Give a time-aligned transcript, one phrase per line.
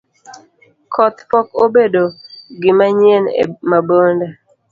[0.93, 2.03] Kech pok obedo
[2.61, 4.27] gimanyien e Mabonde.